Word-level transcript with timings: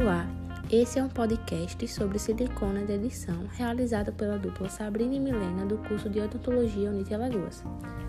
Olá, 0.00 0.28
esse 0.70 1.00
é 1.00 1.02
um 1.02 1.08
podcast 1.08 1.88
sobre 1.88 2.20
silicona 2.20 2.84
de 2.84 2.92
edição 2.92 3.48
realizado 3.56 4.12
pela 4.12 4.38
dupla 4.38 4.68
Sabrina 4.68 5.16
e 5.16 5.18
Milena 5.18 5.66
do 5.66 5.76
curso 5.78 6.08
de 6.08 6.20
Odontologia 6.20 6.88
Unite 6.88 7.12
Alagoas. 7.12 7.64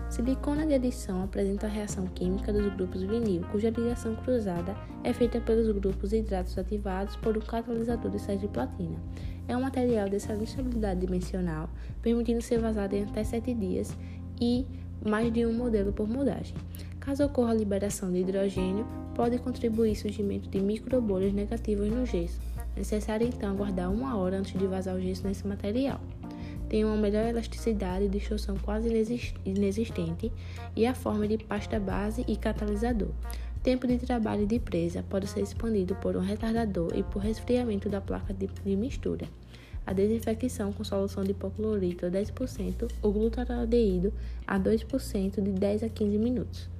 Silicona 0.08 0.64
de 0.64 0.74
adição 0.74 1.24
apresenta 1.24 1.66
a 1.66 1.68
reação 1.68 2.06
química 2.06 2.52
dos 2.52 2.72
grupos 2.74 3.02
vinil, 3.02 3.42
cuja 3.50 3.70
ligação 3.70 4.14
cruzada 4.14 4.76
é 5.02 5.12
feita 5.12 5.40
pelos 5.40 5.68
grupos 5.72 6.12
hidratos 6.12 6.56
ativados 6.56 7.16
por 7.16 7.36
um 7.36 7.40
catalisador 7.40 8.08
de 8.08 8.20
sais 8.20 8.40
de 8.40 8.46
platina. 8.46 8.96
É 9.48 9.56
um 9.56 9.62
material 9.62 10.08
de 10.08 10.14
excelente 10.14 10.50
estabilidade 10.50 11.00
dimensional, 11.00 11.68
permitindo 12.00 12.40
ser 12.40 12.60
vazado 12.60 12.94
em 12.94 13.02
até 13.02 13.24
7 13.24 13.52
dias 13.52 13.98
e 14.40 14.64
mais 15.04 15.32
de 15.32 15.44
um 15.44 15.52
modelo 15.52 15.92
por 15.92 16.08
moldagem. 16.08 16.54
Caso 17.10 17.24
ocorra 17.24 17.50
a 17.50 17.54
liberação 17.54 18.12
de 18.12 18.20
hidrogênio, 18.20 18.86
pode 19.16 19.36
contribuir 19.38 19.96
surgimento 19.96 20.48
de 20.48 20.60
microbolhas 20.60 21.32
negativas 21.32 21.90
no 21.90 22.06
gesso. 22.06 22.38
É 22.76 22.78
necessário 22.78 23.26
então 23.26 23.50
aguardar 23.50 23.90
uma 23.90 24.16
hora 24.16 24.38
antes 24.38 24.56
de 24.56 24.64
vazar 24.64 24.94
o 24.94 25.00
gesso 25.00 25.26
nesse 25.26 25.44
material 25.44 26.00
tem 26.68 26.84
uma 26.84 26.96
melhor 26.96 27.26
elasticidade 27.26 28.04
e 28.04 28.08
distorção 28.08 28.56
quase 28.56 28.88
inexistente 29.44 30.30
e 30.76 30.86
a 30.86 30.94
forma 30.94 31.26
de 31.26 31.36
pasta 31.36 31.80
base 31.80 32.24
e 32.28 32.36
catalisador. 32.36 33.10
Tempo 33.60 33.88
de 33.88 33.98
trabalho 33.98 34.46
de 34.46 34.60
presa 34.60 35.02
pode 35.02 35.26
ser 35.26 35.40
expandido 35.40 35.96
por 35.96 36.16
um 36.16 36.20
retardador 36.20 36.92
e 36.94 37.02
por 37.02 37.22
resfriamento 37.22 37.88
da 37.88 38.00
placa 38.00 38.32
de, 38.32 38.76
mistura. 38.76 39.26
A 39.84 39.92
desinfecção 39.92 40.72
com 40.72 40.84
solução 40.84 41.24
de 41.24 41.32
hipoclorito 41.32 42.06
a 42.06 42.08
10% 42.08 42.88
ou 43.02 43.12
glutaraldeído 43.12 44.12
a 44.46 44.60
2% 44.60 45.42
de 45.42 45.50
10 45.50 45.82
a 45.82 45.88
15 45.88 46.16
minutos. 46.16 46.79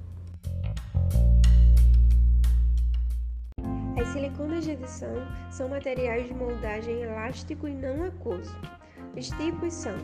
Siliconas 4.11 4.65
de 4.65 4.71
adição 4.71 5.13
são 5.49 5.69
materiais 5.69 6.27
de 6.27 6.33
moldagem 6.33 7.01
elástico 7.01 7.67
e 7.67 7.73
não 7.73 8.03
aquoso. 8.03 8.55
Os 9.15 9.29
tipos 9.29 9.73
são 9.73 9.95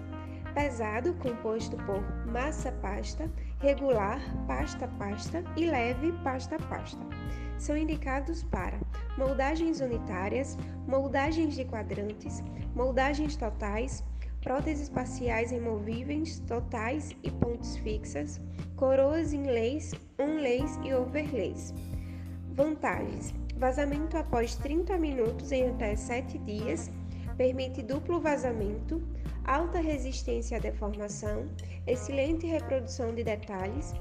pesado, 0.54 1.14
composto 1.16 1.76
por 1.78 2.02
massa-pasta, 2.26 3.30
regular, 3.60 4.20
pasta-pasta 4.48 5.44
e 5.58 5.66
leve, 5.66 6.14
pasta-pasta. 6.24 7.00
São 7.58 7.76
indicados 7.76 8.44
para 8.44 8.80
moldagens 9.18 9.82
unitárias, 9.82 10.58
moldagens 10.88 11.56
de 11.56 11.66
quadrantes, 11.66 12.42
moldagens 12.76 13.36
totais, 13.36 14.04
próteses 14.42 14.88
parciais 14.88 15.52
removíveis, 15.52 16.40
totais 16.48 17.16
e 17.24 17.30
pontos 17.30 17.76
fixas, 17.78 18.40
coroas 18.78 19.34
inlays, 19.34 19.94
onlays 20.18 20.80
e 20.84 20.94
overlays. 20.94 21.74
Vantagens: 22.58 23.36
vazamento 23.56 24.18
após 24.18 24.56
30 24.56 24.98
minutos 24.98 25.52
em 25.52 25.70
até 25.70 25.96
7 25.96 26.40
dias 26.40 26.90
permite 27.38 27.84
duplo 27.84 28.20
vazamento, 28.20 29.00
alta 29.46 29.80
resistência 29.80 30.58
à 30.58 30.60
deformação, 30.60 31.46
excelente 31.86 32.48
reprodução 32.48 33.14
de 33.14 33.24
detalhes, 33.24 33.94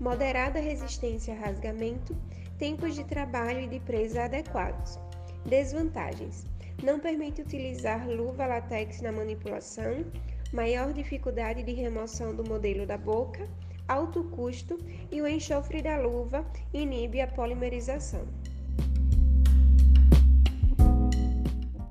moderada 0.00 0.58
resistência 0.58 1.34
a 1.34 1.36
rasgamento, 1.36 2.16
tempos 2.58 2.96
de 2.96 3.04
trabalho 3.04 3.60
e 3.60 3.68
de 3.68 3.78
presa 3.78 4.24
adequados. 4.24 4.98
Desvantagens: 5.46 6.44
não 6.82 6.98
permite 6.98 7.42
utilizar 7.42 8.08
luva 8.08 8.44
latex 8.44 9.00
na 9.02 9.12
manipulação, 9.12 10.04
maior 10.52 10.92
dificuldade 10.92 11.62
de 11.62 11.74
remoção 11.74 12.34
do 12.34 12.42
modelo 12.42 12.84
da 12.84 12.98
boca, 12.98 13.48
alto 13.88 14.24
custo 14.24 14.78
e 15.10 15.20
o 15.20 15.26
enxofre 15.26 15.82
da 15.82 15.98
luva 15.98 16.44
inibe 16.72 17.20
a 17.20 17.26
polimerização. 17.26 18.26